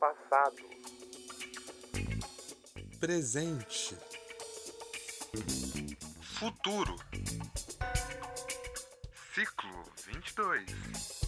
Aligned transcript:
Passado. 0.00 0.56
Presente. 2.98 3.94
Futuro. 6.22 6.96
Ciclo 9.34 9.84
22. 10.06 11.20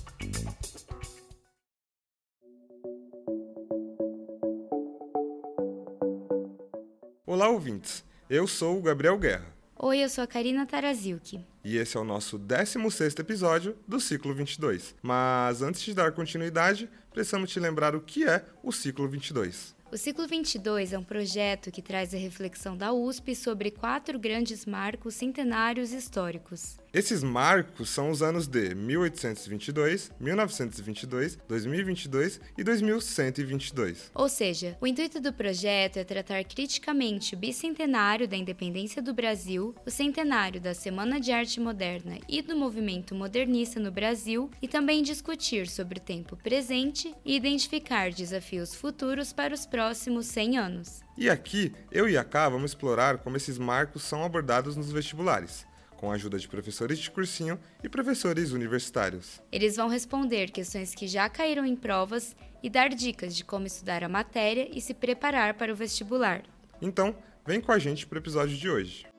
Olá, 7.26 7.50
ouvintes. 7.50 8.02
Eu 8.30 8.46
sou 8.46 8.78
o 8.78 8.82
Gabriel 8.82 9.18
Guerra. 9.18 9.61
Oi, 9.84 9.98
eu 9.98 10.08
sou 10.08 10.22
a 10.22 10.28
Karina 10.28 10.64
Tarazilki. 10.64 11.44
E 11.64 11.76
esse 11.76 11.96
é 11.96 12.00
o 12.00 12.04
nosso 12.04 12.38
16º 12.38 13.18
episódio 13.18 13.76
do 13.84 13.98
ciclo 13.98 14.32
22. 14.32 14.94
Mas 15.02 15.60
antes 15.60 15.82
de 15.82 15.92
dar 15.92 16.12
continuidade, 16.12 16.88
precisamos 17.12 17.50
te 17.50 17.58
lembrar 17.58 17.96
o 17.96 18.00
que 18.00 18.22
é 18.22 18.44
o 18.62 18.70
ciclo 18.70 19.08
22. 19.08 19.74
O 19.90 19.96
Ciclo 19.98 20.24
22 20.28 20.92
é 20.92 20.98
um 20.98 21.02
projeto 21.02 21.72
que 21.72 21.82
traz 21.82 22.14
a 22.14 22.16
reflexão 22.16 22.76
da 22.76 22.92
USP 22.92 23.34
sobre 23.34 23.72
quatro 23.72 24.20
grandes 24.20 24.64
marcos 24.66 25.16
centenários 25.16 25.92
históricos. 25.92 26.78
Esses 26.94 27.22
marcos 27.22 27.88
são 27.88 28.10
os 28.10 28.20
anos 28.20 28.46
de 28.46 28.74
1822, 28.74 30.12
1922, 30.20 31.38
2022 31.48 32.38
e 32.58 32.62
2122. 32.62 34.10
Ou 34.14 34.28
seja, 34.28 34.76
o 34.78 34.86
intuito 34.86 35.18
do 35.18 35.32
projeto 35.32 35.96
é 35.96 36.04
tratar 36.04 36.44
criticamente 36.44 37.34
o 37.34 37.38
bicentenário 37.38 38.28
da 38.28 38.36
independência 38.36 39.00
do 39.00 39.14
Brasil, 39.14 39.74
o 39.86 39.90
centenário 39.90 40.60
da 40.60 40.74
Semana 40.74 41.18
de 41.18 41.32
Arte 41.32 41.58
Moderna 41.58 42.18
e 42.28 42.42
do 42.42 42.54
movimento 42.54 43.14
modernista 43.14 43.80
no 43.80 43.90
Brasil 43.90 44.50
e 44.60 44.68
também 44.68 45.02
discutir 45.02 45.68
sobre 45.68 45.98
o 45.98 46.02
tempo 46.02 46.36
presente 46.36 47.14
e 47.24 47.34
identificar 47.34 48.12
desafios 48.12 48.74
futuros 48.74 49.32
para 49.32 49.54
os 49.54 49.64
próximos 49.64 50.26
100 50.26 50.58
anos. 50.58 51.00
E 51.16 51.30
aqui, 51.30 51.72
eu 51.90 52.06
e 52.06 52.18
a 52.18 52.24
Ká 52.24 52.50
vamos 52.50 52.72
explorar 52.72 53.16
como 53.16 53.38
esses 53.38 53.56
marcos 53.56 54.02
são 54.02 54.22
abordados 54.22 54.76
nos 54.76 54.92
vestibulares 54.92 55.71
com 56.02 56.10
a 56.10 56.14
ajuda 56.14 56.36
de 56.36 56.48
professores 56.48 56.98
de 56.98 57.08
cursinho 57.08 57.56
e 57.80 57.88
professores 57.88 58.50
universitários. 58.50 59.40
Eles 59.52 59.76
vão 59.76 59.86
responder 59.86 60.50
questões 60.50 60.96
que 60.96 61.06
já 61.06 61.28
caíram 61.28 61.64
em 61.64 61.76
provas 61.76 62.34
e 62.60 62.68
dar 62.68 62.88
dicas 62.88 63.36
de 63.36 63.44
como 63.44 63.68
estudar 63.68 64.02
a 64.02 64.08
matéria 64.08 64.68
e 64.72 64.80
se 64.80 64.94
preparar 64.94 65.54
para 65.54 65.72
o 65.72 65.76
vestibular. 65.76 66.42
Então, 66.80 67.14
vem 67.46 67.60
com 67.60 67.70
a 67.70 67.78
gente 67.78 68.04
para 68.04 68.16
o 68.16 68.20
episódio 68.20 68.56
de 68.56 68.68
hoje. 68.68 69.11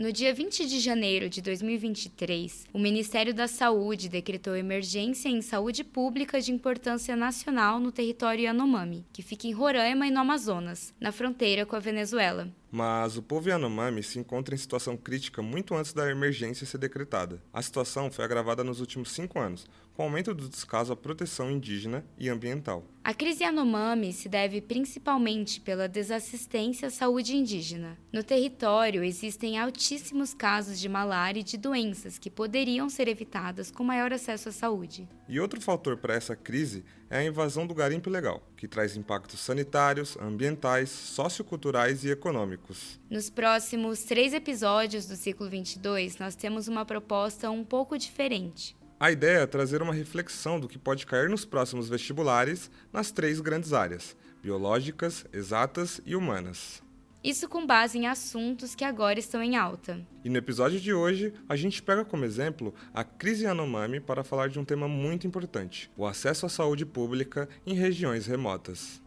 No 0.00 0.10
dia 0.10 0.32
20 0.32 0.66
de 0.66 0.80
janeiro 0.80 1.28
de 1.28 1.42
2023, 1.42 2.68
o 2.72 2.78
Ministério 2.78 3.34
da 3.34 3.46
Saúde 3.46 4.08
decretou 4.08 4.56
emergência 4.56 5.28
em 5.28 5.42
saúde 5.42 5.84
pública 5.84 6.40
de 6.40 6.50
importância 6.50 7.14
nacional 7.14 7.78
no 7.78 7.92
território 7.92 8.44
Yanomami, 8.44 9.04
que 9.12 9.20
fica 9.20 9.46
em 9.46 9.52
Roraima 9.52 10.06
e 10.06 10.10
no 10.10 10.20
Amazonas, 10.20 10.94
na 10.98 11.12
fronteira 11.12 11.66
com 11.66 11.76
a 11.76 11.80
Venezuela. 11.80 12.50
Mas 12.70 13.16
o 13.16 13.22
povo 13.22 13.48
Yanomami 13.48 14.02
se 14.02 14.18
encontra 14.18 14.54
em 14.54 14.58
situação 14.58 14.96
crítica 14.96 15.42
muito 15.42 15.74
antes 15.74 15.92
da 15.92 16.10
emergência 16.10 16.66
ser 16.66 16.78
decretada. 16.78 17.42
A 17.52 17.60
situação 17.60 18.10
foi 18.10 18.24
agravada 18.24 18.62
nos 18.62 18.80
últimos 18.80 19.10
cinco 19.10 19.40
anos, 19.40 19.66
com 19.94 20.04
o 20.04 20.06
aumento 20.06 20.32
do 20.32 20.48
descaso 20.48 20.92
à 20.92 20.96
proteção 20.96 21.50
indígena 21.50 22.04
e 22.16 22.28
ambiental. 22.28 22.84
A 23.02 23.12
crise 23.12 23.42
Yanomami 23.42 24.12
se 24.12 24.28
deve 24.28 24.60
principalmente 24.60 25.60
pela 25.60 25.88
desassistência 25.88 26.88
à 26.88 26.90
saúde 26.90 27.36
indígena. 27.36 27.98
No 28.12 28.22
território 28.22 29.02
existem 29.02 29.58
altíssimos 29.58 30.32
casos 30.32 30.78
de 30.78 30.88
malária 30.88 31.40
e 31.40 31.44
de 31.44 31.58
doenças 31.58 32.18
que 32.18 32.30
poderiam 32.30 32.88
ser 32.88 33.08
evitadas 33.08 33.70
com 33.70 33.82
maior 33.82 34.12
acesso 34.12 34.48
à 34.48 34.52
saúde. 34.52 35.08
E 35.30 35.38
outro 35.38 35.60
fator 35.60 35.96
para 35.96 36.12
essa 36.12 36.34
crise 36.34 36.84
é 37.08 37.18
a 37.18 37.24
invasão 37.24 37.64
do 37.64 37.72
garimpo 37.72 38.08
ilegal, 38.08 38.42
que 38.56 38.66
traz 38.66 38.96
impactos 38.96 39.38
sanitários, 39.38 40.18
ambientais, 40.20 40.90
socioculturais 40.90 42.02
e 42.02 42.10
econômicos. 42.10 42.98
Nos 43.08 43.30
próximos 43.30 44.02
três 44.02 44.34
episódios 44.34 45.06
do 45.06 45.14
ciclo 45.14 45.48
22, 45.48 46.18
nós 46.18 46.34
temos 46.34 46.66
uma 46.66 46.84
proposta 46.84 47.48
um 47.48 47.62
pouco 47.62 47.96
diferente. 47.96 48.76
A 48.98 49.12
ideia 49.12 49.38
é 49.38 49.46
trazer 49.46 49.80
uma 49.82 49.94
reflexão 49.94 50.58
do 50.58 50.68
que 50.68 50.76
pode 50.76 51.06
cair 51.06 51.30
nos 51.30 51.44
próximos 51.44 51.88
vestibulares 51.88 52.68
nas 52.92 53.12
três 53.12 53.40
grandes 53.40 53.72
áreas: 53.72 54.16
biológicas, 54.42 55.24
exatas 55.32 56.00
e 56.04 56.16
humanas. 56.16 56.82
Isso 57.22 57.46
com 57.50 57.66
base 57.66 57.98
em 57.98 58.06
assuntos 58.06 58.74
que 58.74 58.82
agora 58.82 59.18
estão 59.18 59.42
em 59.42 59.54
alta. 59.54 60.00
E 60.24 60.30
no 60.30 60.38
episódio 60.38 60.80
de 60.80 60.94
hoje, 60.94 61.34
a 61.46 61.54
gente 61.54 61.82
pega 61.82 62.02
como 62.02 62.24
exemplo 62.24 62.74
a 62.94 63.04
crise 63.04 63.44
Yanomami 63.44 64.00
para 64.00 64.24
falar 64.24 64.48
de 64.48 64.58
um 64.58 64.64
tema 64.64 64.88
muito 64.88 65.26
importante: 65.26 65.90
o 65.98 66.06
acesso 66.06 66.46
à 66.46 66.48
saúde 66.48 66.86
pública 66.86 67.46
em 67.66 67.74
regiões 67.74 68.26
remotas. 68.26 69.02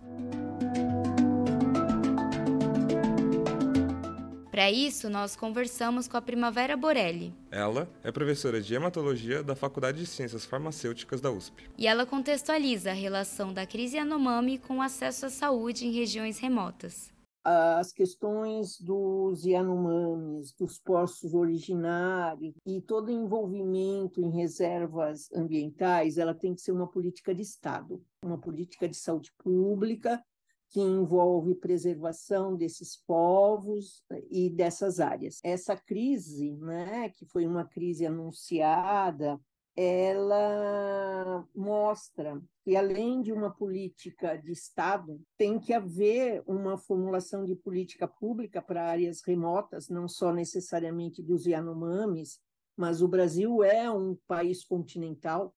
Para 4.51 4.69
isso, 4.69 5.09
nós 5.09 5.35
conversamos 5.35 6.07
com 6.07 6.15
a 6.15 6.21
Primavera 6.21 6.77
Borelli. 6.77 7.33
Ela 7.49 7.89
é 8.03 8.11
professora 8.11 8.61
de 8.61 8.75
hematologia 8.75 9.41
da 9.41 9.55
Faculdade 9.55 9.97
de 9.97 10.05
Ciências 10.05 10.45
Farmacêuticas 10.45 11.19
da 11.19 11.31
USP. 11.31 11.63
E 11.75 11.87
ela 11.87 12.05
contextualiza 12.05 12.91
a 12.91 12.93
relação 12.93 13.51
da 13.51 13.65
crise 13.65 13.97
Yanomami 13.97 14.59
com 14.59 14.77
o 14.77 14.81
acesso 14.83 15.25
à 15.25 15.29
saúde 15.31 15.87
em 15.87 15.91
regiões 15.91 16.37
remotas 16.37 17.11
as 17.43 17.91
questões 17.91 18.79
dos 18.79 19.43
Yanomamis, 19.43 20.53
dos 20.53 20.79
postos 20.79 21.33
originários 21.33 22.55
e 22.65 22.81
todo 22.81 23.11
envolvimento 23.11 24.21
em 24.21 24.29
reservas 24.29 25.29
ambientais, 25.33 26.17
ela 26.17 26.33
tem 26.33 26.55
que 26.55 26.61
ser 26.61 26.71
uma 26.71 26.87
política 26.87 27.35
de 27.35 27.41
Estado, 27.41 28.01
uma 28.23 28.37
política 28.37 28.87
de 28.87 28.95
saúde 28.95 29.31
pública 29.37 30.23
que 30.69 30.79
envolve 30.79 31.53
preservação 31.53 32.55
desses 32.55 32.97
povos 33.05 34.03
e 34.31 34.49
dessas 34.49 34.99
áreas. 34.99 35.39
Essa 35.43 35.75
crise, 35.75 36.51
né, 36.53 37.09
que 37.09 37.25
foi 37.25 37.45
uma 37.45 37.63
crise 37.63 38.05
anunciada 38.05 39.39
ela 39.75 41.47
mostra 41.55 42.39
que, 42.63 42.75
além 42.75 43.21
de 43.21 43.31
uma 43.31 43.51
política 43.51 44.37
de 44.37 44.51
Estado, 44.51 45.19
tem 45.37 45.59
que 45.59 45.73
haver 45.73 46.43
uma 46.45 46.77
formulação 46.77 47.43
de 47.43 47.55
política 47.55 48.07
pública 48.07 48.61
para 48.61 48.85
áreas 48.85 49.21
remotas, 49.25 49.89
não 49.89 50.07
só 50.07 50.31
necessariamente 50.31 51.23
dos 51.23 51.45
Yanomamis, 51.45 52.39
mas 52.77 53.01
o 53.01 53.07
Brasil 53.07 53.63
é 53.63 53.89
um 53.89 54.15
país 54.27 54.63
continental. 54.63 55.53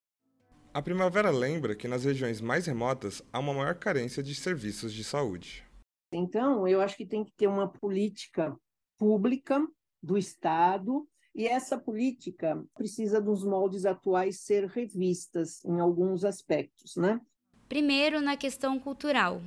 A 0.73 0.83
Primavera 0.83 1.31
lembra 1.31 1.75
que 1.75 1.89
nas 1.89 2.05
regiões 2.05 2.41
mais 2.41 2.67
remotas 2.67 3.23
há 3.33 3.39
uma 3.39 3.55
maior 3.55 3.75
carência 3.75 4.23
de 4.23 4.35
serviços 4.35 4.93
de 4.93 5.05
saúde. 5.05 5.65
Então, 6.13 6.67
eu 6.67 6.81
acho 6.81 6.97
que 6.97 7.07
tem 7.07 7.25
que 7.25 7.33
ter 7.33 7.47
uma 7.47 7.69
política 7.69 8.57
pública 8.99 9.67
do 10.03 10.17
Estado 10.17 11.07
e 11.37 11.47
essa 11.47 11.77
política 11.77 12.65
precisa 12.75 13.21
dos 13.21 13.45
moldes 13.45 13.85
atuais 13.85 14.41
ser 14.41 14.65
revistas 14.65 15.63
em 15.67 15.79
alguns 15.79 16.25
aspectos, 16.25 16.97
né? 16.97 17.21
Primeiro, 17.69 18.23
na 18.23 18.39
questão 18.39 18.81
cultural. 18.81 19.43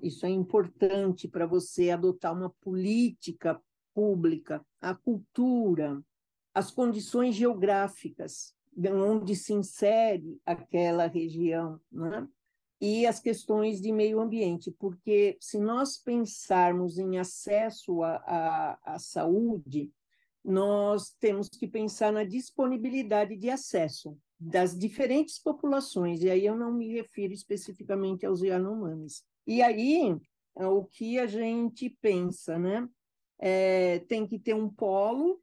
Isso 0.00 0.26
é 0.26 0.30
importante 0.30 1.28
para 1.28 1.46
você 1.46 1.90
adotar 1.90 2.36
uma 2.36 2.50
política 2.60 3.60
pública, 3.94 4.66
a 4.80 4.96
cultura, 4.96 6.02
as 6.52 6.72
condições 6.72 7.36
geográficas, 7.36 8.52
onde 8.76 9.36
se 9.36 9.52
insere 9.52 10.40
aquela 10.44 11.06
região, 11.06 11.80
né? 11.90 12.26
e 12.80 13.06
as 13.06 13.20
questões 13.20 13.80
de 13.80 13.92
meio 13.92 14.20
ambiente, 14.20 14.70
porque 14.72 15.36
se 15.40 15.58
nós 15.58 15.98
pensarmos 15.98 16.98
em 16.98 17.18
acesso 17.18 18.02
à 18.02 18.96
saúde, 18.98 19.90
nós 20.44 21.10
temos 21.20 21.48
que 21.48 21.66
pensar 21.66 22.12
na 22.12 22.24
disponibilidade 22.24 23.36
de 23.36 23.50
acesso 23.50 24.16
das 24.40 24.78
diferentes 24.78 25.38
populações, 25.38 26.22
e 26.22 26.30
aí 26.30 26.46
eu 26.46 26.56
não 26.56 26.72
me 26.72 26.92
refiro 26.92 27.32
especificamente 27.32 28.24
aos 28.24 28.40
Yanomamis. 28.40 29.24
E 29.46 29.60
aí, 29.60 30.16
é 30.56 30.66
o 30.66 30.84
que 30.84 31.18
a 31.18 31.26
gente 31.26 31.90
pensa, 32.00 32.58
né? 32.58 32.88
É, 33.38 34.00
tem 34.00 34.26
que 34.26 34.38
ter 34.38 34.54
um 34.54 34.68
polo, 34.68 35.40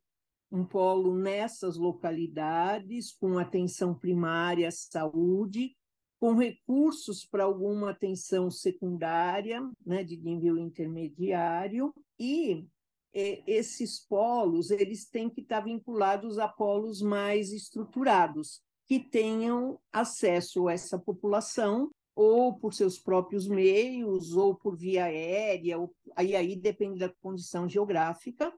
um 0.52 0.66
polo 0.66 1.16
nessas 1.16 1.78
localidades, 1.78 3.14
com 3.14 3.38
atenção 3.38 3.94
primária 3.94 4.68
à 4.68 4.72
saúde, 4.72 5.76
com 6.20 6.34
recursos 6.34 7.26
para 7.26 7.44
alguma 7.44 7.92
atenção 7.92 8.50
secundária, 8.50 9.62
né, 9.86 10.04
de 10.04 10.18
nível 10.18 10.58
intermediário, 10.58 11.94
e 12.20 12.66
esses 13.16 14.00
polos 14.00 14.70
eles 14.72 15.08
têm 15.08 15.30
que 15.30 15.42
estar 15.42 15.62
vinculados 15.62 16.38
a 16.38 16.48
polos 16.48 17.02
mais 17.02 17.54
estruturados, 17.54 18.62
que 18.86 19.00
tenham 19.00 19.80
acesso 19.92 20.68
a 20.68 20.74
essa 20.74 21.00
população 21.00 21.90
ou 22.14 22.58
por 22.58 22.74
seus 22.74 23.00
próprios 23.00 23.48
meios, 23.48 24.34
ou 24.34 24.56
por 24.56 24.78
via 24.78 25.06
aérea, 25.06 25.78
ou, 25.78 25.94
aí, 26.16 26.36
aí 26.36 26.56
depende 26.56 27.00
da 27.00 27.10
condição 27.22 27.68
geográfica, 27.68 28.54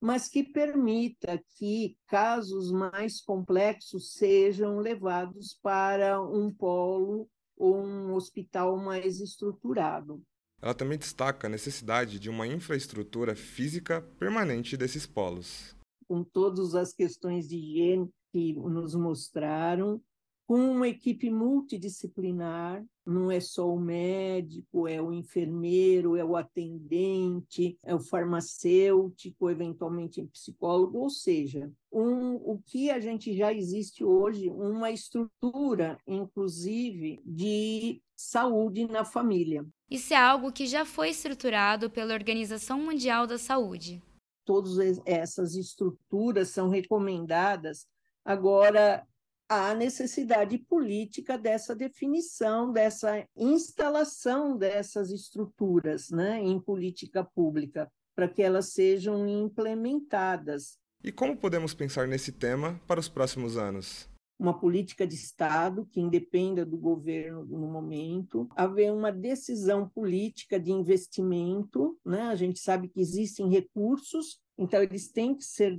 mas 0.00 0.28
que 0.28 0.42
permita 0.42 1.42
que 1.56 1.96
casos 2.06 2.70
mais 2.70 3.20
complexos 3.20 4.12
sejam 4.12 4.78
levados 4.78 5.58
para 5.60 6.22
um 6.22 6.52
polo 6.52 7.28
ou 7.56 7.76
um 7.76 8.14
hospital 8.14 8.76
mais 8.76 9.20
estruturado. 9.20 10.22
Ela 10.62 10.74
também 10.74 10.98
destaca 10.98 11.46
a 11.46 11.50
necessidade 11.50 12.18
de 12.18 12.28
uma 12.28 12.46
infraestrutura 12.46 13.34
física 13.34 14.02
permanente 14.18 14.76
desses 14.76 15.06
polos. 15.06 15.74
Com 16.06 16.22
todas 16.22 16.74
as 16.74 16.92
questões 16.92 17.48
de 17.48 17.56
higiene 17.56 18.10
que 18.32 18.52
nos 18.54 18.94
mostraram, 18.94 20.02
com 20.50 20.72
uma 20.72 20.88
equipe 20.88 21.30
multidisciplinar, 21.30 22.84
não 23.06 23.30
é 23.30 23.38
só 23.38 23.72
o 23.72 23.78
médico, 23.78 24.88
é 24.88 25.00
o 25.00 25.12
enfermeiro, 25.12 26.16
é 26.16 26.24
o 26.24 26.34
atendente, 26.34 27.78
é 27.84 27.94
o 27.94 28.00
farmacêutico, 28.00 29.48
eventualmente 29.48 30.24
psicólogo, 30.26 30.98
ou 30.98 31.08
seja, 31.08 31.70
um, 31.92 32.34
o 32.34 32.60
que 32.66 32.90
a 32.90 32.98
gente 32.98 33.32
já 33.36 33.54
existe 33.54 34.04
hoje, 34.04 34.50
uma 34.50 34.90
estrutura, 34.90 35.96
inclusive, 36.04 37.20
de 37.24 38.02
saúde 38.20 38.86
na 38.86 39.04
família. 39.04 39.66
Isso 39.90 40.12
é 40.12 40.16
algo 40.16 40.52
que 40.52 40.66
já 40.66 40.84
foi 40.84 41.08
estruturado 41.08 41.88
pela 41.88 42.12
Organização 42.12 42.78
Mundial 42.78 43.26
da 43.26 43.38
Saúde. 43.38 44.02
Todas 44.44 45.00
essas 45.06 45.54
estruturas 45.54 46.50
são 46.50 46.68
recomendadas. 46.68 47.86
Agora, 48.24 49.06
a 49.48 49.74
necessidade 49.74 50.58
política 50.58 51.38
dessa 51.38 51.74
definição, 51.74 52.72
dessa 52.72 53.26
instalação 53.34 54.56
dessas 54.56 55.10
estruturas 55.10 56.10
né, 56.10 56.40
em 56.40 56.60
política 56.60 57.24
pública, 57.24 57.90
para 58.14 58.28
que 58.28 58.42
elas 58.42 58.72
sejam 58.72 59.26
implementadas. 59.26 60.78
E 61.02 61.10
como 61.10 61.36
podemos 61.36 61.72
pensar 61.72 62.06
nesse 62.06 62.32
tema 62.32 62.78
para 62.86 63.00
os 63.00 63.08
próximos 63.08 63.56
anos? 63.56 64.08
Uma 64.40 64.58
política 64.58 65.06
de 65.06 65.14
Estado 65.14 65.84
que 65.84 66.00
independa 66.00 66.64
do 66.64 66.78
governo 66.78 67.44
no 67.44 67.68
momento, 67.68 68.48
haver 68.56 68.90
uma 68.90 69.12
decisão 69.12 69.86
política 69.86 70.58
de 70.58 70.72
investimento, 70.72 72.00
né? 72.02 72.22
a 72.22 72.34
gente 72.34 72.58
sabe 72.58 72.88
que 72.88 73.02
existem 73.02 73.50
recursos, 73.50 74.40
então 74.56 74.82
eles 74.82 75.12
têm 75.12 75.34
que 75.34 75.44
ser 75.44 75.76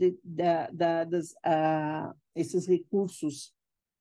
dados 0.72 1.34
a 1.44 2.14
esses 2.36 2.68
recursos 2.68 3.52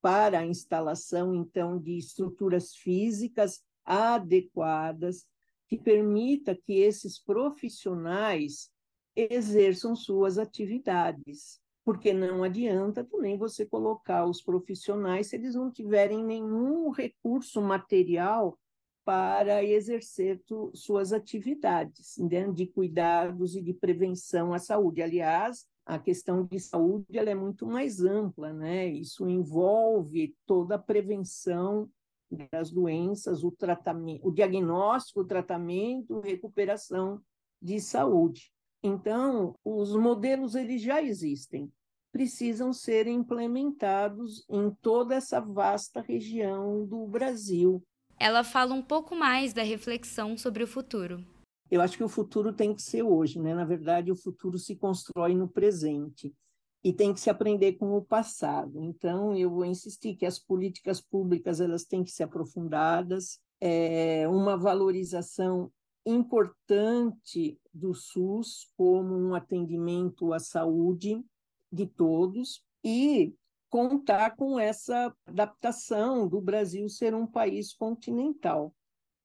para 0.02 0.40
a 0.40 0.46
instalação, 0.46 1.34
então, 1.34 1.78
de 1.78 1.96
estruturas 1.96 2.74
físicas 2.74 3.62
adequadas 3.82 5.26
que 5.68 5.78
permita 5.78 6.54
que 6.54 6.74
esses 6.74 7.18
profissionais 7.18 8.70
exerçam 9.16 9.96
suas 9.96 10.36
atividades, 10.36 11.60
porque 11.84 12.12
não 12.12 12.42
adianta 12.42 13.04
também 13.04 13.38
você 13.38 13.64
colocar 13.64 14.26
os 14.26 14.42
profissionais 14.42 15.28
se 15.28 15.36
eles 15.36 15.54
não 15.54 15.70
tiverem 15.70 16.24
nenhum 16.24 16.90
recurso 16.90 17.60
material 17.60 18.58
para 19.04 19.64
exercer 19.64 20.40
tu, 20.46 20.70
suas 20.74 21.12
atividades 21.12 22.16
né, 22.18 22.50
de 22.52 22.66
cuidados 22.66 23.56
e 23.56 23.62
de 23.62 23.72
prevenção 23.72 24.52
à 24.52 24.58
saúde. 24.58 25.02
Aliás, 25.02 25.66
a 25.86 25.98
questão 25.98 26.44
de 26.44 26.60
saúde 26.60 27.18
ela 27.18 27.30
é 27.30 27.34
muito 27.34 27.66
mais 27.66 28.00
ampla, 28.04 28.52
né? 28.52 28.86
Isso 28.86 29.28
envolve 29.28 30.36
toda 30.46 30.76
a 30.76 30.78
prevenção 30.78 31.90
das 32.52 32.70
doenças, 32.70 33.42
o 33.42 33.50
tratamento, 33.50 34.28
o 34.28 34.30
diagnóstico, 34.30 35.20
o 35.20 35.26
tratamento, 35.26 36.20
recuperação 36.20 37.20
de 37.60 37.80
saúde. 37.80 38.52
Então, 38.82 39.54
os 39.64 39.94
modelos 39.94 40.54
eles 40.54 40.80
já 40.82 41.02
existem, 41.02 41.70
precisam 42.10 42.72
ser 42.72 43.06
implementados 43.06 44.44
em 44.48 44.70
toda 44.82 45.14
essa 45.14 45.40
vasta 45.40 46.00
região 46.00 46.84
do 46.86 47.06
Brasil. 47.06 47.82
Ela 48.18 48.42
fala 48.42 48.74
um 48.74 48.82
pouco 48.82 49.14
mais 49.14 49.52
da 49.52 49.62
reflexão 49.62 50.36
sobre 50.36 50.62
o 50.62 50.66
futuro 50.66 51.24
eu 51.70 51.80
acho 51.80 51.96
que 51.96 52.04
o 52.04 52.08
futuro 52.08 52.52
tem 52.52 52.74
que 52.74 52.82
ser 52.82 53.02
hoje, 53.02 53.38
né? 53.38 53.54
Na 53.54 53.64
verdade, 53.64 54.10
o 54.10 54.16
futuro 54.16 54.58
se 54.58 54.74
constrói 54.74 55.34
no 55.34 55.48
presente 55.48 56.34
e 56.82 56.92
tem 56.92 57.14
que 57.14 57.20
se 57.20 57.30
aprender 57.30 57.74
com 57.74 57.96
o 57.96 58.02
passado. 58.02 58.82
Então, 58.82 59.36
eu 59.36 59.50
vou 59.50 59.64
insistir 59.64 60.16
que 60.16 60.26
as 60.26 60.38
políticas 60.38 61.00
públicas 61.00 61.60
elas 61.60 61.84
têm 61.84 62.02
que 62.02 62.10
ser 62.10 62.24
aprofundadas, 62.24 63.38
é, 63.60 64.26
uma 64.26 64.56
valorização 64.56 65.70
importante 66.04 67.58
do 67.72 67.94
SUS 67.94 68.70
como 68.76 69.14
um 69.16 69.34
atendimento 69.34 70.32
à 70.32 70.38
saúde 70.38 71.22
de 71.70 71.86
todos 71.86 72.64
e 72.82 73.34
contar 73.68 74.34
com 74.36 74.58
essa 74.58 75.14
adaptação 75.26 76.26
do 76.26 76.40
Brasil 76.40 76.88
ser 76.88 77.14
um 77.14 77.26
país 77.26 77.72
continental. 77.72 78.74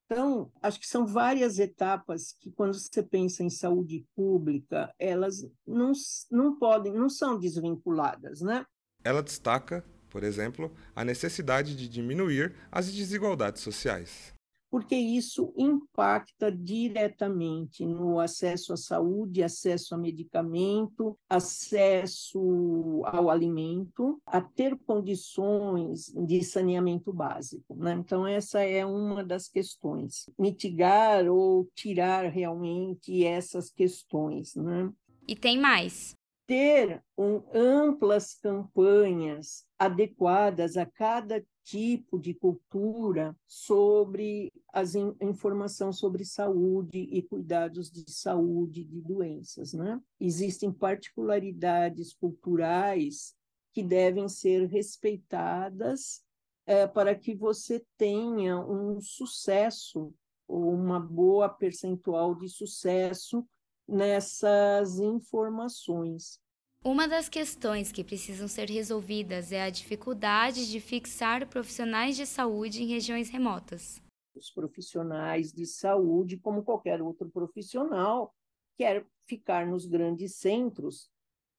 Então, 0.05 0.51
acho 0.61 0.79
que 0.79 0.87
são 0.87 1.07
várias 1.07 1.57
etapas 1.57 2.31
que, 2.39 2.51
quando 2.51 2.75
você 2.75 3.01
pensa 3.01 3.43
em 3.43 3.49
saúde 3.49 4.05
pública, 4.15 4.93
elas 4.99 5.37
não, 5.65 5.93
não 6.29 6.59
podem, 6.59 6.93
não 6.93 7.09
são 7.09 7.39
desvinculadas, 7.39 8.41
né? 8.41 8.63
Ela 9.03 9.23
destaca, 9.23 9.83
por 10.11 10.23
exemplo, 10.23 10.71
a 10.95 11.03
necessidade 11.03 11.75
de 11.75 11.89
diminuir 11.89 12.55
as 12.71 12.91
desigualdades 12.93 13.63
sociais 13.63 14.34
porque 14.75 14.97
isso 14.97 15.53
impacta 15.55 16.51
diretamente 16.51 17.85
no 17.85 18.19
acesso 18.19 18.73
à 18.73 18.75
saúde, 18.75 19.41
acesso 19.41 19.95
a 19.95 19.97
medicamento, 19.97 21.17
acesso 21.29 23.01
ao 23.05 23.29
alimento, 23.29 24.21
a 24.25 24.41
ter 24.41 24.77
condições 24.79 26.13
de 26.27 26.43
saneamento 26.43 27.13
básico. 27.13 27.73
Né? 27.73 27.93
Então, 27.93 28.27
essa 28.27 28.59
é 28.63 28.85
uma 28.85 29.23
das 29.23 29.47
questões. 29.47 30.29
Mitigar 30.37 31.25
ou 31.29 31.69
tirar 31.73 32.25
realmente 32.25 33.23
essas 33.23 33.71
questões. 33.71 34.55
Né? 34.55 34.91
E 35.25 35.37
tem 35.37 35.57
mais 35.57 36.17
ter 36.47 37.01
um, 37.17 37.41
amplas 37.53 38.35
campanhas 38.35 39.65
adequadas 39.79 40.77
a 40.77 40.85
cada 40.85 41.43
tipo 41.65 42.19
de 42.19 42.31
cultura 42.33 43.35
sobre 43.47 44.53
as 44.71 44.93
in, 44.93 45.15
informação 45.19 45.91
sobre 45.91 46.23
saúde 46.23 46.99
e 46.99 47.23
cuidados 47.23 47.91
de 47.91 48.09
saúde 48.11 48.83
de 48.83 49.01
doenças, 49.01 49.73
né? 49.73 49.99
Existem 50.19 50.71
particularidades 50.71 52.13
culturais 52.13 53.35
que 53.73 53.81
devem 53.81 54.29
ser 54.29 54.67
respeitadas 54.67 56.23
é, 56.67 56.85
para 56.85 57.15
que 57.15 57.35
você 57.35 57.83
tenha 57.97 58.59
um 58.59 59.01
sucesso 59.01 60.13
ou 60.47 60.71
uma 60.71 60.99
boa 60.99 61.49
percentual 61.49 62.35
de 62.35 62.47
sucesso 62.47 63.43
nessas 63.87 64.99
informações. 64.99 66.39
Uma 66.87 67.07
das 67.07 67.27
questões 67.27 67.91
que 67.91 68.03
precisam 68.03 68.47
ser 68.47 68.69
resolvidas 68.69 69.51
é 69.51 69.63
a 69.63 69.71
dificuldade 69.71 70.69
de 70.69 70.79
fixar 70.79 71.49
profissionais 71.49 72.15
de 72.15 72.27
saúde 72.27 72.83
em 72.83 72.85
regiões 72.85 73.27
remotas. 73.27 73.99
Os 74.35 74.51
profissionais 74.51 75.51
de 75.51 75.65
saúde, 75.65 76.37
como 76.37 76.61
qualquer 76.61 77.01
outro 77.01 77.27
profissional, 77.27 78.35
quer 78.77 79.03
ficar 79.27 79.65
nos 79.65 79.87
grandes 79.87 80.35
centros, 80.35 81.09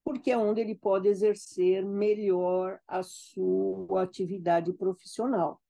porque 0.05 0.31
é 0.31 0.39
onde 0.39 0.61
ele 0.61 0.77
pode 0.77 1.09
exercer 1.09 1.85
melhor 1.85 2.79
a 2.87 3.03
sua 3.03 4.05
atividade 4.05 4.73
profissional. 4.75 5.61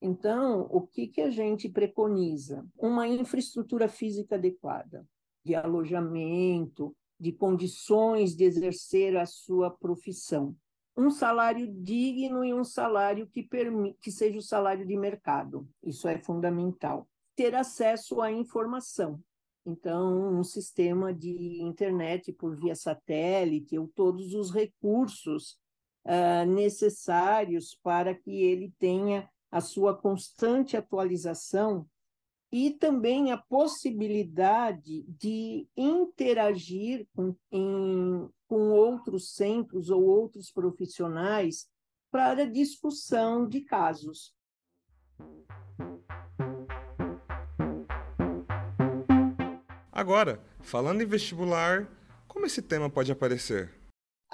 Então, 0.00 0.70
o 0.70 0.80
que, 0.80 1.06
que 1.06 1.20
a 1.20 1.28
gente 1.28 1.68
preconiza? 1.68 2.66
Uma 2.78 3.06
infraestrutura 3.06 3.90
física 3.90 4.36
adequada, 4.36 5.06
de 5.44 5.54
alojamento, 5.54 6.96
de 7.18 7.32
condições 7.32 8.34
de 8.34 8.44
exercer 8.44 9.16
a 9.16 9.26
sua 9.26 9.70
profissão. 9.70 10.54
Um 10.96 11.10
salário 11.10 11.66
digno 11.66 12.44
e 12.44 12.54
um 12.54 12.64
salário 12.64 13.26
que, 13.26 13.46
que 14.00 14.10
seja 14.10 14.38
o 14.38 14.42
salário 14.42 14.86
de 14.86 14.96
mercado. 14.96 15.68
Isso 15.82 16.08
é 16.08 16.18
fundamental. 16.18 17.06
Ter 17.34 17.54
acesso 17.54 18.22
à 18.22 18.32
informação. 18.32 19.20
Então, 19.66 20.38
um 20.38 20.44
sistema 20.44 21.12
de 21.12 21.60
internet 21.60 22.32
por 22.32 22.56
via 22.56 22.74
satélite, 22.74 23.76
ou 23.76 23.88
todos 23.88 24.32
os 24.32 24.50
recursos 24.50 25.58
uh, 26.04 26.46
necessários 26.46 27.76
para 27.82 28.14
que 28.14 28.30
ele 28.30 28.72
tenha 28.78 29.28
a 29.50 29.60
sua 29.60 29.96
constante 29.96 30.76
atualização 30.76 31.86
e 32.56 32.70
também 32.70 33.32
a 33.32 33.36
possibilidade 33.36 35.02
de 35.02 35.68
interagir 35.76 37.06
com, 37.14 37.36
em, 37.52 38.26
com 38.48 38.70
outros 38.70 39.34
centros 39.34 39.90
ou 39.90 40.02
outros 40.02 40.50
profissionais 40.50 41.68
para 42.10 42.46
discussão 42.46 43.46
de 43.46 43.60
casos. 43.60 44.34
Agora, 49.92 50.42
falando 50.62 51.02
em 51.02 51.06
vestibular, 51.06 51.86
Como 52.26 52.44
esse 52.44 52.60
tema 52.62 52.90
pode 52.90 53.10
aparecer? 53.12 53.75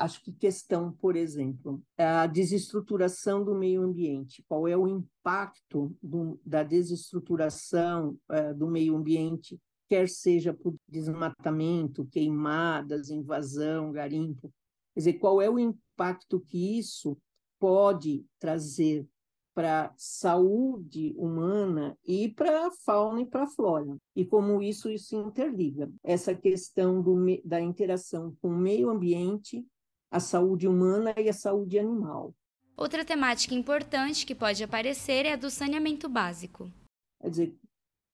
Acho 0.02 0.20
que 0.20 0.32
questão, 0.32 0.90
por 0.90 1.14
exemplo, 1.14 1.80
é 1.96 2.04
a 2.04 2.26
desestruturação 2.26 3.44
do 3.44 3.54
meio 3.54 3.82
ambiente. 3.82 4.44
Qual 4.48 4.66
é 4.66 4.76
o 4.76 4.88
impacto 4.88 5.96
do, 6.02 6.40
da 6.44 6.64
desestruturação 6.64 8.18
é, 8.28 8.52
do 8.52 8.66
meio 8.66 8.96
ambiente, 8.96 9.60
quer 9.88 10.08
seja 10.08 10.52
por 10.52 10.74
desmatamento, 10.88 12.04
queimadas, 12.06 13.10
invasão, 13.10 13.92
garimpo? 13.92 14.52
Quer 14.92 15.00
dizer, 15.00 15.12
qual 15.20 15.40
é 15.40 15.48
o 15.48 15.56
impacto 15.56 16.40
que 16.40 16.76
isso 16.76 17.16
pode 17.60 18.26
trazer 18.40 19.06
para 19.54 19.84
a 19.84 19.94
saúde 19.96 21.14
humana 21.16 21.96
e 22.04 22.28
para 22.28 22.66
a 22.66 22.70
fauna 22.70 23.20
e 23.20 23.26
para 23.26 23.44
a 23.44 23.50
flora, 23.50 23.96
e 24.16 24.24
como 24.24 24.62
isso 24.62 24.88
se 24.98 25.14
interliga. 25.14 25.92
Essa 26.02 26.34
questão 26.34 27.02
do, 27.02 27.14
da 27.44 27.60
interação 27.60 28.34
com 28.40 28.48
o 28.48 28.56
meio 28.56 28.90
ambiente 28.90 29.64
a 30.12 30.20
saúde 30.20 30.68
humana 30.68 31.14
e 31.16 31.30
a 31.30 31.32
saúde 31.32 31.78
animal. 31.78 32.34
Outra 32.76 33.02
temática 33.02 33.54
importante 33.54 34.26
que 34.26 34.34
pode 34.34 34.62
aparecer 34.62 35.24
é 35.24 35.32
a 35.32 35.36
do 35.36 35.50
saneamento 35.50 36.06
básico. 36.06 36.70
Quer 37.18 37.30
dizer, 37.30 37.56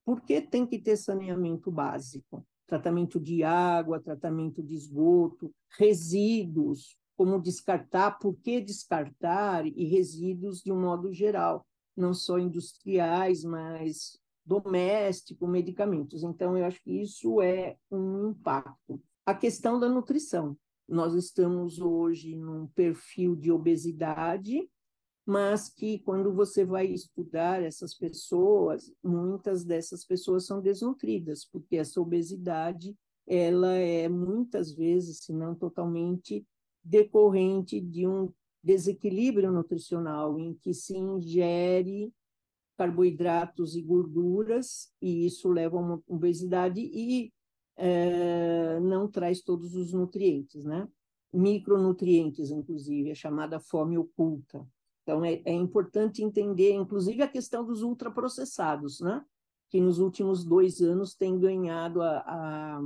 por 0.04 0.20
que 0.20 0.40
tem 0.40 0.64
que 0.64 0.78
ter 0.78 0.96
saneamento 0.96 1.72
básico? 1.72 2.46
Tratamento 2.68 3.18
de 3.18 3.42
água, 3.42 4.00
tratamento 4.00 4.62
de 4.62 4.74
esgoto, 4.74 5.52
resíduos, 5.76 6.96
como 7.16 7.40
descartar, 7.40 8.12
por 8.20 8.36
que 8.36 8.60
descartar 8.60 9.66
e 9.66 9.84
resíduos 9.86 10.62
de 10.62 10.70
um 10.70 10.80
modo 10.80 11.12
geral, 11.12 11.66
não 11.96 12.14
só 12.14 12.38
industriais, 12.38 13.42
mas 13.42 14.20
doméstico, 14.46 15.48
medicamentos. 15.48 16.22
Então, 16.22 16.56
eu 16.56 16.64
acho 16.64 16.80
que 16.80 16.92
isso 16.92 17.42
é 17.42 17.76
um 17.90 18.30
impacto. 18.30 19.02
A 19.26 19.34
questão 19.34 19.80
da 19.80 19.88
nutrição. 19.88 20.56
Nós 20.88 21.12
estamos 21.14 21.78
hoje 21.78 22.34
num 22.34 22.66
perfil 22.66 23.36
de 23.36 23.52
obesidade, 23.52 24.66
mas 25.26 25.68
que 25.68 25.98
quando 25.98 26.32
você 26.32 26.64
vai 26.64 26.86
estudar 26.86 27.62
essas 27.62 27.92
pessoas, 27.92 28.90
muitas 29.04 29.64
dessas 29.64 30.06
pessoas 30.06 30.46
são 30.46 30.62
desnutridas, 30.62 31.44
porque 31.44 31.76
essa 31.76 32.00
obesidade 32.00 32.96
ela 33.26 33.74
é 33.74 34.08
muitas 34.08 34.72
vezes, 34.72 35.18
se 35.18 35.34
não 35.34 35.54
totalmente, 35.54 36.46
decorrente 36.82 37.78
de 37.78 38.08
um 38.08 38.32
desequilíbrio 38.64 39.52
nutricional 39.52 40.38
em 40.38 40.54
que 40.54 40.72
se 40.72 40.96
ingere 40.96 42.10
carboidratos 42.78 43.76
e 43.76 43.82
gorduras 43.82 44.90
e 45.02 45.26
isso 45.26 45.50
leva 45.50 45.76
a 45.76 45.80
uma 45.80 46.02
obesidade 46.06 46.80
e 46.80 47.30
é, 47.78 48.80
não 48.80 49.08
traz 49.08 49.40
todos 49.40 49.74
os 49.74 49.92
nutrientes, 49.92 50.64
né? 50.64 50.88
Micronutrientes, 51.32 52.50
inclusive, 52.50 53.10
é 53.10 53.14
chamada 53.14 53.60
fome 53.60 53.96
oculta. 53.96 54.66
Então, 55.02 55.24
é, 55.24 55.40
é 55.44 55.52
importante 55.52 56.22
entender, 56.22 56.72
inclusive, 56.72 57.22
a 57.22 57.28
questão 57.28 57.64
dos 57.64 57.82
ultraprocessados, 57.82 59.00
né? 59.00 59.24
Que 59.70 59.80
nos 59.80 60.00
últimos 60.00 60.44
dois 60.44 60.82
anos 60.82 61.14
tem 61.14 61.38
ganhado 61.38 62.02
a, 62.02 62.18
a, 62.26 62.80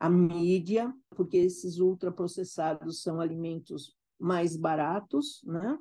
a 0.00 0.10
mídia, 0.10 0.92
porque 1.10 1.36
esses 1.36 1.78
ultraprocessados 1.78 3.02
são 3.02 3.20
alimentos 3.20 3.94
mais 4.18 4.56
baratos, 4.56 5.42
né? 5.44 5.78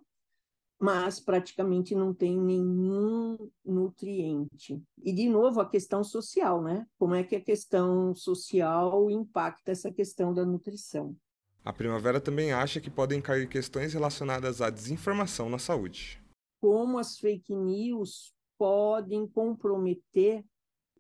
Mas 0.80 1.20
praticamente 1.20 1.96
não 1.96 2.14
tem 2.14 2.40
nenhum 2.40 3.38
nutriente. 3.64 4.82
E, 5.02 5.14
de 5.14 5.30
novo, 5.30 5.62
a 5.62 5.70
questão 5.70 6.04
social, 6.04 6.62
né? 6.62 6.86
Como 6.98 7.16
é 7.16 7.24
que 7.24 7.36
a 7.36 7.42
questão 7.42 8.14
social 8.14 9.10
impacta 9.10 9.72
essa 9.72 9.92
questão 9.92 10.34
da 10.34 10.46
nutrição? 10.46 11.16
A 11.64 11.72
Primavera 11.72 12.20
também 12.20 12.52
acha 12.52 12.82
que 12.82 12.90
podem 12.90 13.22
cair 13.22 13.48
questões 13.48 13.94
relacionadas 13.94 14.62
à 14.62 14.70
desinformação 14.70 15.50
na 15.50 15.58
saúde. 15.58 16.22
Como 16.60 16.98
as 16.98 17.18
fake 17.18 17.56
news 17.56 18.34
podem 18.58 19.26
comprometer 19.26 20.44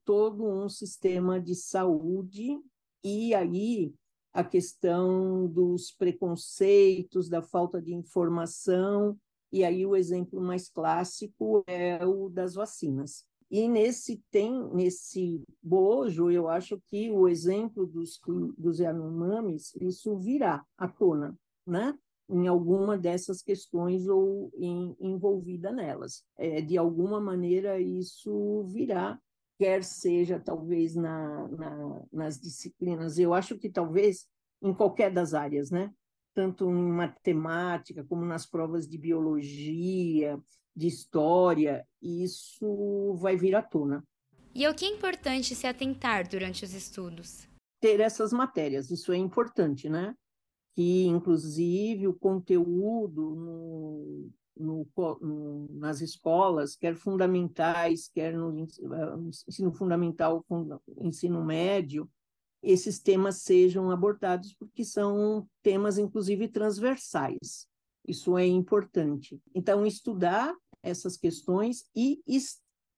todo 0.06 0.46
um 0.46 0.70
sistema 0.70 1.40
de 1.40 1.56
saúde 1.56 2.60
e 3.04 3.34
aí 3.34 3.94
a 4.34 4.44
questão 4.44 5.48
dos 5.48 5.92
preconceitos, 5.92 7.30
da 7.30 7.42
falta 7.42 7.82
de 7.82 7.94
informação 7.94 9.18
e 9.54 9.64
aí 9.64 9.86
o 9.86 9.96
exemplo 9.96 10.42
mais 10.42 10.68
clássico 10.68 11.64
é 11.68 12.04
o 12.04 12.28
das 12.28 12.56
vacinas. 12.56 13.24
E 13.52 13.68
nesse 13.68 14.20
tem 14.32 14.68
nesse 14.74 15.44
bojo, 15.62 16.32
eu 16.32 16.50
acho 16.50 16.82
que 16.88 17.12
o 17.12 17.28
exemplo 17.28 17.86
dos 17.86 18.20
dos 18.58 18.80
Yanomamis, 18.80 19.76
isso 19.76 20.18
virá 20.18 20.66
à 20.76 20.88
tona, 20.88 21.38
né? 21.68 21.96
Em 22.28 22.48
alguma 22.48 22.98
dessas 22.98 23.44
questões 23.44 24.08
ou 24.08 24.50
em, 24.56 24.96
envolvida 25.00 25.72
nelas. 25.72 26.24
É, 26.36 26.60
de 26.60 26.76
alguma 26.76 27.22
maneira 27.22 27.80
isso 27.80 28.64
virá, 28.64 29.20
quer 29.60 29.84
seja 29.84 30.40
talvez 30.40 30.96
na, 30.96 31.48
na, 31.50 32.02
nas 32.12 32.42
disciplinas. 32.42 33.20
Eu 33.20 33.36
acho 33.36 33.56
que 33.60 33.70
talvez 33.70 34.26
em 34.64 34.74
qualquer 34.74 35.14
das 35.14 35.36
áreas, 35.36 35.70
né? 35.70 35.94
Tanto 36.34 36.70
em 36.70 36.92
matemática 36.92 38.04
como 38.04 38.26
nas 38.26 38.46
provas 38.46 38.88
de 38.88 38.98
biologia, 38.98 40.40
de 40.76 40.88
história, 40.88 41.88
isso 42.02 43.14
vai 43.16 43.36
vir 43.36 43.56
à 43.56 43.62
tona. 43.62 44.04
E 44.56 44.68
o 44.68 44.74
que 44.74 44.86
é 44.86 44.90
importante 44.90 45.56
se 45.56 45.66
atentar 45.66 46.28
durante 46.28 46.64
os 46.64 46.74
estudos? 46.74 47.48
Ter 47.80 48.00
essas 48.00 48.32
matérias, 48.32 48.92
isso 48.92 49.12
é 49.12 49.18
importante, 49.18 49.90
né? 49.90 50.16
Que, 50.76 51.06
inclusive, 51.06 52.08
o 52.08 52.14
conteúdo 52.14 53.36
no, 53.36 54.30
no, 54.58 54.88
no, 55.22 55.68
nas 55.72 56.02
escolas, 56.02 56.76
quer 56.76 56.96
fundamentais, 56.96 58.08
quer 58.08 58.34
no 58.34 58.68
ensino 59.48 59.72
fundamental, 59.72 60.46
ensino 61.00 61.44
médio, 61.44 62.10
esses 62.64 63.00
temas 63.00 63.42
sejam 63.42 63.92
abordados, 63.92 64.54
porque 64.54 64.86
são 64.86 65.48
temas, 65.62 65.98
inclusive, 65.98 66.48
transversais. 66.48 67.68
Isso 68.08 68.38
é 68.38 68.46
importante. 68.48 69.40
Então, 69.54 69.86
estudar 69.86 70.56
essas 70.82 71.18
questões 71.18 71.86
e 71.96 72.22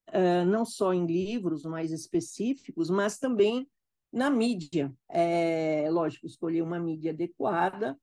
uh, 0.08 0.46
não 0.46 0.64
só 0.64 0.94
em 0.94 1.06
livros 1.06 1.64
mais 1.64 1.90
específicos, 1.90 2.88
mas 2.88 3.18
também 3.18 3.68
na 4.12 4.30
mídia. 4.30 4.92
É, 5.08 5.88
lógico, 5.90 6.26
escolher 6.26 6.62
uma 6.62 6.78
mídia 6.78 7.12
adequada, 7.12 7.98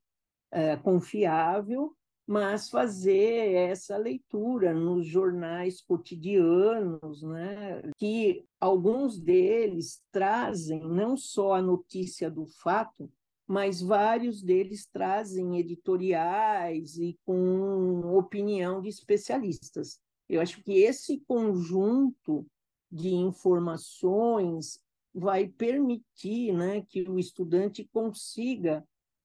é, 0.51 0.77
confiável, 0.77 1.96
mas 2.25 2.70
fazer 2.70 3.53
essa 3.53 3.98
leitura 3.98 4.74
nos 4.74 5.06
jornais 5.06 5.82
cotidianos, 5.82 7.22
né, 7.22 7.82
que 7.98 8.46
alguns 8.60 9.20
deles 9.20 10.01
trazem 10.12 10.82
não 10.88 11.18
só 11.18 11.53
a 11.53 11.62
notícia 11.62 12.32
do 12.32 12.46
fato, 12.46 13.12
mas 13.46 13.82
vários 13.82 14.42
deles 14.42 14.86
trazem 14.86 15.60
editoriais 15.60 16.98
e 16.98 17.18
com 17.25 18.15
opinião 18.15 18.82
de 18.82 18.88
especialistas. 18.88 20.00
Eu 20.30 20.42
acho 20.42 20.63
que 20.63 20.80
esse 20.80 21.20
conjunto 21.27 22.48
de 22.89 23.10
informações 23.13 24.80
vai 25.13 25.48
permitir 25.48 26.53
né, 26.53 26.82
que 26.82 27.03
o 27.03 27.20
estudante 27.20 27.88
consiga 27.92 28.84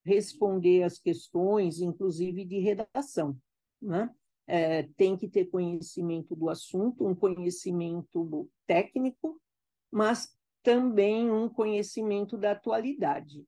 responder 0.09 0.83
as 0.83 0.99
questões, 0.99 1.81
inclusive 1.81 2.45
de 2.45 2.59
redação. 2.59 3.37
Né? 3.81 4.11
É, 4.47 4.85
tem 4.97 5.17
que 5.17 5.29
ter 5.29 5.47
conhecimento 5.47 6.35
do 6.35 6.49
assunto, 6.49 7.07
um 7.07 7.15
conhecimento 7.15 8.49
técnico, 8.67 9.39
mas 9.93 10.35
também 10.63 11.31
um 11.31 11.49
conhecimento 11.49 12.37
da 12.37 12.53
atualidade. 12.53 13.45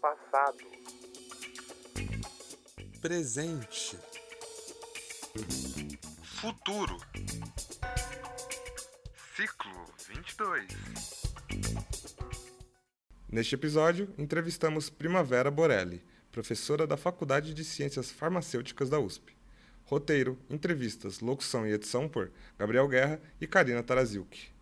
Passado. 0.01 0.57
Presente. 2.99 3.97
Futuro. 6.21 6.97
Ciclo 9.37 9.85
22. 10.09 10.67
Neste 13.31 13.55
episódio, 13.55 14.13
entrevistamos 14.17 14.89
Primavera 14.89 15.49
Borelli, 15.49 16.03
professora 16.31 16.85
da 16.85 16.97
Faculdade 16.97 17.53
de 17.53 17.63
Ciências 17.63 18.11
Farmacêuticas 18.11 18.89
da 18.89 18.99
USP. 18.99 19.33
Roteiro, 19.85 20.37
entrevistas, 20.49 21.19
locução 21.19 21.65
e 21.65 21.73
edição 21.73 22.07
por 22.07 22.31
Gabriel 22.57 22.87
Guerra 22.87 23.19
e 23.41 23.47
Karina 23.47 23.81
Tarazilk. 23.81 24.49